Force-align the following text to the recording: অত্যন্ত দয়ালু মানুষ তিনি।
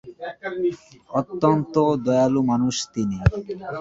অত্যন্ত 1.11 1.73
দয়ালু 2.05 2.41
মানুষ 2.51 2.75
তিনি। 2.93 3.17